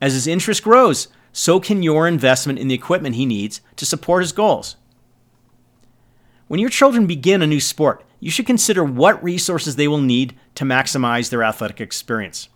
As 0.00 0.12
his 0.12 0.26
interest 0.26 0.62
grows, 0.62 1.08
so 1.32 1.60
can 1.60 1.82
your 1.82 2.08
investment 2.08 2.58
in 2.58 2.68
the 2.68 2.74
equipment 2.74 3.14
he 3.14 3.26
needs 3.26 3.60
to 3.76 3.84
support 3.84 4.22
his 4.22 4.32
goals. 4.32 4.76
When 6.48 6.60
your 6.60 6.70
children 6.70 7.06
begin 7.06 7.42
a 7.42 7.46
new 7.46 7.60
sport, 7.60 8.04
you 8.20 8.30
should 8.30 8.46
consider 8.46 8.84
what 8.84 9.22
resources 9.22 9.76
they 9.76 9.88
will 9.88 10.00
need 10.00 10.34
to 10.54 10.64
maximize 10.64 11.28
their 11.28 11.42
athletic 11.42 11.80
experience. 11.80 12.48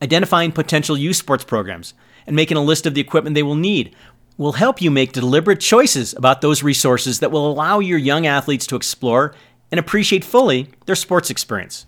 Identifying 0.00 0.52
potential 0.52 0.96
youth 0.96 1.16
sports 1.16 1.44
programs 1.44 1.92
and 2.26 2.36
making 2.36 2.56
a 2.56 2.62
list 2.62 2.86
of 2.86 2.94
the 2.94 3.00
equipment 3.00 3.34
they 3.34 3.42
will 3.42 3.54
need 3.54 3.94
will 4.36 4.52
help 4.52 4.80
you 4.80 4.90
make 4.90 5.12
deliberate 5.12 5.60
choices 5.60 6.14
about 6.14 6.40
those 6.40 6.62
resources 6.62 7.18
that 7.18 7.32
will 7.32 7.50
allow 7.50 7.80
your 7.80 7.98
young 7.98 8.26
athletes 8.26 8.66
to 8.68 8.76
explore 8.76 9.34
and 9.70 9.78
appreciate 9.78 10.24
fully 10.24 10.68
their 10.86 10.94
sports 10.94 11.30
experience. 11.30 11.86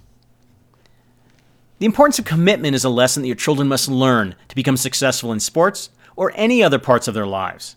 The 1.79 1.87
importance 1.87 2.19
of 2.19 2.27
commitment 2.27 2.75
is 2.75 2.85
a 2.85 2.91
lesson 2.91 3.23
that 3.23 3.29
your 3.29 3.37
children 3.37 3.67
must 3.67 3.89
learn 3.89 4.35
to 4.49 4.55
become 4.55 4.77
successful 4.77 5.33
in 5.33 5.41
sports 5.41 5.91
or 6.15 6.33
any 6.35 6.63
other 6.63 6.79
parts 6.79 7.09
of 7.09 7.15
their 7.15 7.27
lives. 7.27 7.77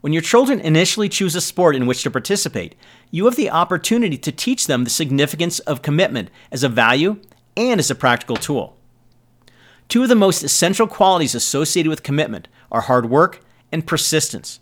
When 0.00 0.12
your 0.12 0.22
children 0.22 0.60
initially 0.60 1.08
choose 1.08 1.34
a 1.34 1.40
sport 1.40 1.76
in 1.76 1.86
which 1.86 2.02
to 2.04 2.10
participate, 2.10 2.74
you 3.10 3.24
have 3.26 3.36
the 3.36 3.50
opportunity 3.50 4.16
to 4.18 4.32
teach 4.32 4.66
them 4.66 4.84
the 4.84 4.90
significance 4.90 5.58
of 5.60 5.82
commitment 5.82 6.30
as 6.50 6.64
a 6.64 6.68
value 6.68 7.20
and 7.56 7.80
as 7.80 7.90
a 7.90 7.94
practical 7.94 8.36
tool. 8.36 8.76
Two 9.88 10.02
of 10.02 10.08
the 10.08 10.14
most 10.14 10.42
essential 10.42 10.86
qualities 10.86 11.34
associated 11.34 11.90
with 11.90 12.02
commitment 12.02 12.48
are 12.72 12.82
hard 12.82 13.10
work 13.10 13.42
and 13.70 13.86
persistence. 13.86 14.60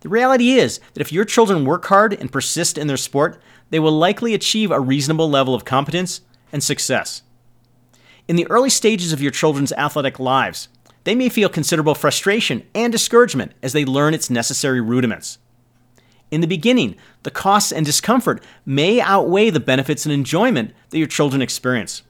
The 0.00 0.08
reality 0.08 0.52
is 0.52 0.80
that 0.94 1.00
if 1.00 1.12
your 1.12 1.24
children 1.24 1.64
work 1.64 1.86
hard 1.86 2.12
and 2.12 2.30
persist 2.30 2.78
in 2.78 2.86
their 2.86 2.96
sport, 2.96 3.40
they 3.70 3.78
will 3.78 3.92
likely 3.92 4.34
achieve 4.34 4.70
a 4.70 4.80
reasonable 4.80 5.28
level 5.28 5.54
of 5.54 5.64
competence 5.64 6.20
and 6.52 6.62
success. 6.62 7.22
In 8.26 8.36
the 8.36 8.46
early 8.50 8.70
stages 8.70 9.12
of 9.12 9.22
your 9.22 9.30
children's 9.30 9.72
athletic 9.72 10.18
lives, 10.18 10.68
they 11.04 11.14
may 11.14 11.28
feel 11.28 11.48
considerable 11.48 11.94
frustration 11.94 12.66
and 12.74 12.92
discouragement 12.92 13.52
as 13.62 13.72
they 13.72 13.84
learn 13.84 14.14
its 14.14 14.28
necessary 14.28 14.80
rudiments. 14.80 15.38
In 16.30 16.42
the 16.42 16.46
beginning, 16.46 16.96
the 17.22 17.30
costs 17.30 17.72
and 17.72 17.86
discomfort 17.86 18.44
may 18.66 19.00
outweigh 19.00 19.48
the 19.50 19.60
benefits 19.60 20.04
and 20.04 20.12
enjoyment 20.12 20.74
that 20.90 20.98
your 20.98 21.06
children 21.06 21.40
experience. 21.40 22.02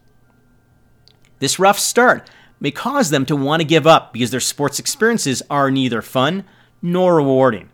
This 1.39 1.61
rough 1.61 1.79
start 1.79 2.29
may 2.59 2.73
cause 2.73 3.11
them 3.11 3.25
to 3.27 3.37
want 3.37 3.61
to 3.61 3.69
give 3.69 3.87
up 3.87 4.13
because 4.13 4.33
their 4.33 4.41
sports 4.41 4.81
experiences 4.81 5.43
are 5.49 5.71
neither 5.71 6.03
fun 6.03 6.45
nor 6.83 7.17
rewarding. 7.17 7.71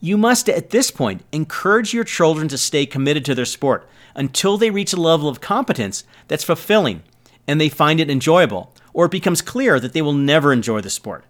You 0.00 0.18
must, 0.18 0.48
at 0.48 0.70
this 0.70 0.90
point, 0.90 1.22
encourage 1.32 1.94
your 1.94 2.04
children 2.04 2.48
to 2.48 2.58
stay 2.58 2.86
committed 2.86 3.24
to 3.24 3.34
their 3.34 3.44
sport 3.44 3.88
until 4.14 4.58
they 4.58 4.70
reach 4.70 4.92
a 4.92 5.00
level 5.00 5.28
of 5.28 5.40
competence 5.40 6.04
that's 6.28 6.44
fulfilling 6.44 7.02
and 7.46 7.60
they 7.60 7.68
find 7.68 8.00
it 8.00 8.10
enjoyable, 8.10 8.74
or 8.92 9.06
it 9.06 9.10
becomes 9.10 9.40
clear 9.40 9.78
that 9.78 9.92
they 9.92 10.02
will 10.02 10.12
never 10.12 10.52
enjoy 10.52 10.80
the 10.80 10.90
sport. 10.90 11.24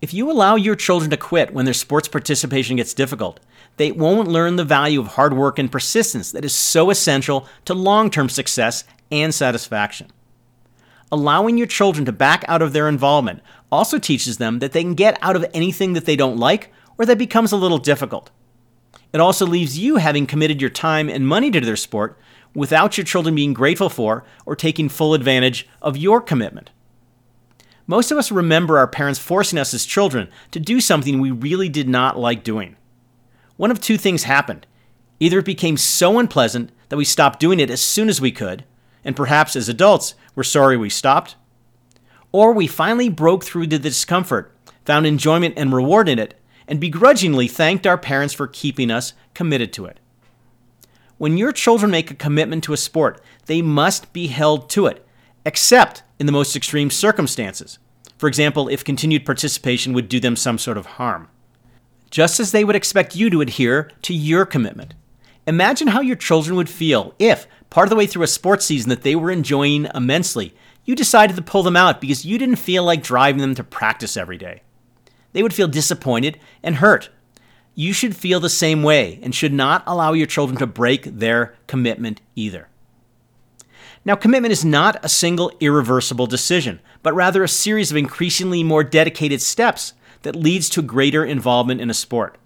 If 0.00 0.14
you 0.14 0.30
allow 0.30 0.56
your 0.56 0.76
children 0.76 1.10
to 1.10 1.16
quit 1.16 1.52
when 1.52 1.64
their 1.64 1.74
sports 1.74 2.06
participation 2.06 2.76
gets 2.76 2.94
difficult, 2.94 3.40
they 3.76 3.92
won't 3.92 4.28
learn 4.28 4.56
the 4.56 4.64
value 4.64 5.00
of 5.00 5.08
hard 5.08 5.34
work 5.34 5.58
and 5.58 5.72
persistence 5.72 6.32
that 6.32 6.44
is 6.44 6.54
so 6.54 6.90
essential 6.90 7.46
to 7.64 7.74
long 7.74 8.10
term 8.10 8.28
success 8.28 8.84
and 9.10 9.34
satisfaction. 9.34 10.08
Allowing 11.10 11.56
your 11.56 11.66
children 11.66 12.04
to 12.04 12.12
back 12.12 12.44
out 12.48 12.62
of 12.62 12.72
their 12.72 12.88
involvement 12.88 13.40
also 13.70 13.98
teaches 13.98 14.38
them 14.38 14.58
that 14.58 14.72
they 14.72 14.82
can 14.82 14.94
get 14.94 15.18
out 15.22 15.36
of 15.36 15.46
anything 15.54 15.92
that 15.94 16.04
they 16.04 16.16
don't 16.16 16.36
like 16.36 16.72
or 16.98 17.06
that 17.06 17.18
becomes 17.18 17.52
a 17.52 17.56
little 17.56 17.78
difficult. 17.78 18.30
It 19.12 19.20
also 19.20 19.46
leaves 19.46 19.78
you 19.78 19.96
having 19.96 20.26
committed 20.26 20.60
your 20.60 20.70
time 20.70 21.08
and 21.08 21.26
money 21.26 21.50
to 21.50 21.60
their 21.60 21.76
sport 21.76 22.18
without 22.54 22.96
your 22.96 23.04
children 23.04 23.34
being 23.34 23.54
grateful 23.54 23.88
for 23.88 24.24
or 24.44 24.56
taking 24.56 24.88
full 24.88 25.14
advantage 25.14 25.68
of 25.82 25.96
your 25.96 26.20
commitment. 26.20 26.70
Most 27.86 28.10
of 28.10 28.18
us 28.18 28.32
remember 28.32 28.78
our 28.78 28.88
parents 28.88 29.20
forcing 29.20 29.58
us 29.58 29.72
as 29.72 29.86
children 29.86 30.28
to 30.50 30.58
do 30.58 30.80
something 30.80 31.20
we 31.20 31.30
really 31.30 31.68
did 31.68 31.88
not 31.88 32.18
like 32.18 32.42
doing. 32.42 32.76
One 33.56 33.70
of 33.70 33.80
two 33.80 33.96
things 33.96 34.24
happened. 34.24 34.66
Either 35.20 35.38
it 35.38 35.44
became 35.44 35.76
so 35.76 36.18
unpleasant 36.18 36.70
that 36.88 36.96
we 36.96 37.04
stopped 37.04 37.40
doing 37.40 37.60
it 37.60 37.70
as 37.70 37.80
soon 37.80 38.08
as 38.08 38.20
we 38.20 38.32
could, 38.32 38.64
and 39.04 39.16
perhaps 39.16 39.54
as 39.54 39.68
adults, 39.68 40.14
we're 40.34 40.42
sorry 40.42 40.76
we 40.76 40.90
stopped, 40.90 41.36
or 42.32 42.52
we 42.52 42.66
finally 42.66 43.08
broke 43.08 43.44
through 43.44 43.66
the 43.68 43.78
discomfort, 43.78 44.52
found 44.84 45.06
enjoyment 45.06 45.54
and 45.56 45.72
reward 45.72 46.08
in 46.08 46.18
it, 46.18 46.38
and 46.68 46.80
begrudgingly 46.80 47.48
thanked 47.48 47.86
our 47.86 47.98
parents 47.98 48.34
for 48.34 48.46
keeping 48.46 48.90
us 48.90 49.12
committed 49.34 49.72
to 49.72 49.86
it. 49.86 50.00
When 51.18 51.38
your 51.38 51.52
children 51.52 51.90
make 51.90 52.10
a 52.10 52.14
commitment 52.14 52.64
to 52.64 52.72
a 52.72 52.76
sport, 52.76 53.22
they 53.46 53.62
must 53.62 54.12
be 54.12 54.26
held 54.26 54.68
to 54.70 54.86
it, 54.86 55.06
except 55.44 56.02
in 56.18 56.26
the 56.26 56.32
most 56.32 56.54
extreme 56.54 56.90
circumstances. 56.90 57.78
For 58.18 58.28
example, 58.28 58.68
if 58.68 58.84
continued 58.84 59.24
participation 59.24 59.92
would 59.92 60.08
do 60.08 60.20
them 60.20 60.36
some 60.36 60.58
sort 60.58 60.76
of 60.76 60.86
harm. 60.86 61.28
Just 62.10 62.40
as 62.40 62.52
they 62.52 62.64
would 62.64 62.76
expect 62.76 63.16
you 63.16 63.30
to 63.30 63.40
adhere 63.40 63.90
to 64.02 64.14
your 64.14 64.44
commitment. 64.46 64.94
Imagine 65.46 65.88
how 65.88 66.00
your 66.00 66.16
children 66.16 66.56
would 66.56 66.68
feel 66.68 67.14
if, 67.18 67.46
part 67.70 67.86
of 67.86 67.90
the 67.90 67.96
way 67.96 68.06
through 68.06 68.24
a 68.24 68.28
sports 68.28 68.66
season 68.66 68.90
that 68.90 69.02
they 69.02 69.14
were 69.14 69.30
enjoying 69.30 69.86
immensely, 69.94 70.54
you 70.84 70.94
decided 70.94 71.36
to 71.36 71.42
pull 71.42 71.62
them 71.62 71.76
out 71.76 72.00
because 72.00 72.24
you 72.24 72.38
didn't 72.38 72.56
feel 72.56 72.84
like 72.84 73.02
driving 73.02 73.40
them 73.40 73.54
to 73.54 73.64
practice 73.64 74.16
every 74.16 74.38
day. 74.38 74.62
They 75.36 75.42
would 75.42 75.52
feel 75.52 75.68
disappointed 75.68 76.40
and 76.62 76.76
hurt 76.76 77.10
you 77.78 77.92
should 77.92 78.16
feel 78.16 78.40
the 78.40 78.48
same 78.48 78.82
way 78.82 79.20
and 79.22 79.34
should 79.34 79.52
not 79.52 79.84
allow 79.86 80.14
your 80.14 80.26
children 80.26 80.58
to 80.58 80.66
break 80.66 81.04
their 81.04 81.54
commitment 81.66 82.22
either. 82.34 82.68
Now, 84.02 84.16
commitment 84.16 84.50
is 84.52 84.64
not 84.64 85.04
a 85.04 85.10
single 85.10 85.52
irreversible 85.60 86.26
decision, 86.26 86.80
but 87.02 87.12
rather 87.12 87.44
a 87.44 87.48
series 87.48 87.90
of 87.90 87.96
increasingly 87.98 88.64
more 88.64 88.82
dedicated 88.82 89.42
steps 89.42 89.92
that 90.22 90.34
leads 90.34 90.70
to 90.70 90.80
greater 90.80 91.24
involvement 91.24 91.80
in 91.82 91.90
a 91.90 91.94
sport. 91.94 92.38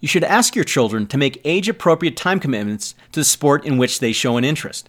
You 0.00 0.08
should 0.08 0.24
ask 0.24 0.56
your 0.56 0.64
children 0.64 1.06
to 1.08 1.18
make 1.18 1.42
age 1.44 1.68
appropriate 1.68 2.16
time 2.16 2.40
commitments 2.40 2.94
to 3.12 3.20
the 3.20 3.24
sport 3.24 3.66
in 3.66 3.76
which 3.76 4.00
they 4.00 4.12
show 4.12 4.38
an 4.38 4.44
interest. 4.44 4.88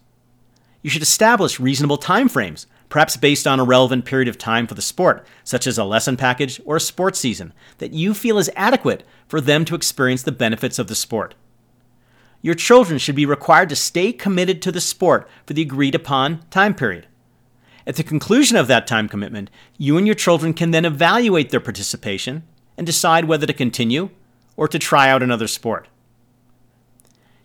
You 0.83 0.89
should 0.89 1.01
establish 1.01 1.59
reasonable 1.59 1.97
time 1.97 2.29
frames 2.29 2.65
perhaps 2.91 3.17
based 3.17 3.47
on 3.47 3.59
a 3.59 3.63
relevant 3.63 4.05
period 4.05 4.27
of 4.27 4.37
time 4.37 4.67
for 4.67 4.75
the 4.75 4.81
sport, 4.81 5.25
such 5.43 5.65
as 5.65 5.79
a 5.79 5.83
lesson 5.83 6.17
package 6.17 6.61
or 6.65 6.75
a 6.75 6.79
sports 6.79 7.17
season, 7.17 7.53
that 7.79 7.93
you 7.93 8.13
feel 8.13 8.37
is 8.37 8.51
adequate 8.55 9.03
for 9.27 9.41
them 9.41 9.65
to 9.65 9.73
experience 9.73 10.21
the 10.21 10.31
benefits 10.31 10.77
of 10.77 10.87
the 10.87 10.93
sport. 10.93 11.33
Your 12.43 12.53
children 12.53 12.99
should 12.99 13.15
be 13.15 13.25
required 13.25 13.69
to 13.69 13.75
stay 13.75 14.11
committed 14.11 14.61
to 14.61 14.71
the 14.71 14.81
sport 14.81 15.27
for 15.45 15.53
the 15.53 15.61
agreed 15.61 15.95
upon 15.95 16.41
time 16.49 16.75
period. 16.75 17.07
At 17.87 17.95
the 17.95 18.03
conclusion 18.03 18.57
of 18.57 18.67
that 18.67 18.87
time 18.87 19.07
commitment, 19.07 19.49
you 19.77 19.97
and 19.97 20.05
your 20.05 20.15
children 20.15 20.53
can 20.53 20.71
then 20.71 20.85
evaluate 20.85 21.49
their 21.49 21.59
participation 21.59 22.43
and 22.77 22.85
decide 22.85 23.25
whether 23.25 23.47
to 23.47 23.53
continue 23.53 24.09
or 24.57 24.67
to 24.67 24.77
try 24.77 25.09
out 25.09 25.23
another 25.23 25.47
sport. 25.47 25.87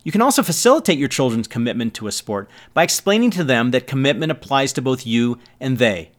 You 0.07 0.13
can 0.13 0.23
also 0.23 0.45
facilitate 0.45 1.01
your 1.01 1.09
children's 1.09 1.49
commitment 1.49 1.93
to 1.95 2.07
a 2.07 2.13
sport 2.13 2.49
by 2.73 2.85
explaining 2.85 3.33
to 3.33 3.43
them 3.43 3.73
that 3.73 3.89
commitment 3.89 4.31
applies 4.31 4.73
to 4.75 4.81
both 4.81 5.05
you 5.05 5.41
and 5.59 5.79
they. 5.79 6.13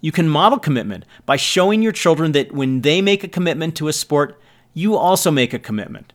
You 0.00 0.12
can 0.12 0.28
model 0.28 0.60
commitment 0.60 1.04
by 1.26 1.34
showing 1.34 1.82
your 1.82 1.90
children 1.90 2.30
that 2.30 2.52
when 2.52 2.82
they 2.82 3.02
make 3.02 3.24
a 3.24 3.28
commitment 3.28 3.74
to 3.74 3.88
a 3.88 3.92
sport, 3.92 4.40
you 4.72 4.94
also 4.94 5.32
make 5.32 5.52
a 5.52 5.58
commitment. 5.58 6.12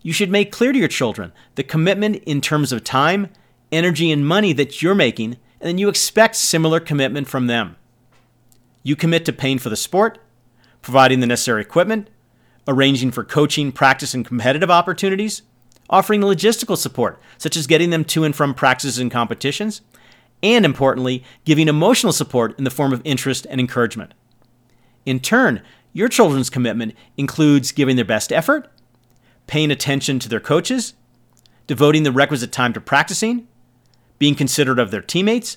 You 0.00 0.14
should 0.14 0.30
make 0.30 0.50
clear 0.50 0.72
to 0.72 0.78
your 0.78 0.88
children 0.88 1.34
the 1.56 1.62
commitment 1.62 2.22
in 2.24 2.40
terms 2.40 2.72
of 2.72 2.82
time, 2.82 3.28
energy, 3.70 4.10
and 4.10 4.26
money 4.26 4.54
that 4.54 4.80
you're 4.80 4.94
making, 4.94 5.36
and 5.60 5.68
then 5.68 5.76
you 5.76 5.90
expect 5.90 6.34
similar 6.34 6.80
commitment 6.80 7.28
from 7.28 7.46
them. 7.46 7.76
You 8.82 8.96
commit 8.96 9.26
to 9.26 9.34
paying 9.34 9.58
for 9.58 9.68
the 9.68 9.76
sport, 9.76 10.18
providing 10.80 11.20
the 11.20 11.26
necessary 11.26 11.60
equipment, 11.60 12.08
arranging 12.66 13.10
for 13.10 13.22
coaching, 13.22 13.70
practice, 13.70 14.14
and 14.14 14.24
competitive 14.24 14.70
opportunities, 14.70 15.42
offering 15.90 16.20
logistical 16.20 16.76
support, 16.76 17.20
such 17.38 17.56
as 17.56 17.66
getting 17.66 17.90
them 17.90 18.04
to 18.04 18.24
and 18.24 18.34
from 18.34 18.54
practices 18.54 18.98
and 18.98 19.10
competitions, 19.10 19.80
and 20.42 20.64
importantly, 20.64 21.24
giving 21.44 21.68
emotional 21.68 22.12
support 22.12 22.56
in 22.58 22.64
the 22.64 22.70
form 22.70 22.92
of 22.92 23.02
interest 23.04 23.46
and 23.50 23.60
encouragement. 23.60 24.12
In 25.06 25.20
turn, 25.20 25.62
your 25.92 26.08
children's 26.08 26.50
commitment 26.50 26.94
includes 27.16 27.72
giving 27.72 27.96
their 27.96 28.04
best 28.04 28.32
effort, 28.32 28.70
paying 29.46 29.70
attention 29.70 30.18
to 30.18 30.28
their 30.28 30.40
coaches, 30.40 30.94
devoting 31.66 32.02
the 32.02 32.12
requisite 32.12 32.52
time 32.52 32.72
to 32.72 32.80
practicing, 32.80 33.48
being 34.18 34.34
considerate 34.34 34.78
of 34.78 34.90
their 34.90 35.02
teammates, 35.02 35.56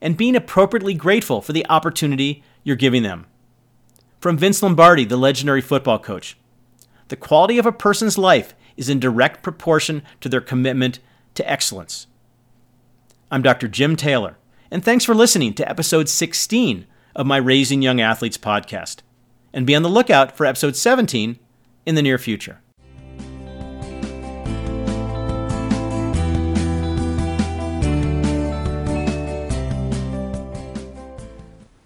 and 0.00 0.16
being 0.16 0.36
appropriately 0.36 0.94
grateful 0.94 1.40
for 1.40 1.52
the 1.52 1.66
opportunity 1.68 2.42
you're 2.62 2.76
giving 2.76 3.02
them. 3.02 3.26
From 4.20 4.36
Vince 4.36 4.62
Lombardi, 4.62 5.04
the 5.04 5.16
legendary 5.16 5.60
football 5.60 5.98
coach, 5.98 6.36
the 7.08 7.16
quality 7.16 7.58
of 7.58 7.66
a 7.66 7.72
person's 7.72 8.18
life 8.18 8.54
is 8.80 8.88
in 8.88 8.98
direct 8.98 9.42
proportion 9.42 10.02
to 10.22 10.28
their 10.28 10.40
commitment 10.40 11.00
to 11.34 11.48
excellence. 11.48 12.06
I'm 13.30 13.42
Dr. 13.42 13.68
Jim 13.68 13.94
Taylor, 13.94 14.38
and 14.70 14.82
thanks 14.82 15.04
for 15.04 15.14
listening 15.14 15.52
to 15.54 15.68
episode 15.68 16.08
16 16.08 16.86
of 17.14 17.26
my 17.26 17.36
Raising 17.36 17.82
Young 17.82 18.00
Athletes 18.00 18.38
podcast. 18.38 19.00
And 19.52 19.66
be 19.66 19.76
on 19.76 19.82
the 19.82 19.90
lookout 19.90 20.34
for 20.34 20.46
episode 20.46 20.76
17 20.76 21.38
in 21.84 21.94
the 21.94 22.00
near 22.00 22.16
future. 22.16 22.62